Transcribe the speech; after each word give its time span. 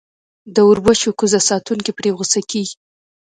د 0.55 0.57
اوربشو 0.67 1.11
کوزه 1.19 1.39
ساتونکی 1.49 1.91
پرې 1.97 2.09
غصه 2.17 2.41
کېږي. 2.51 2.75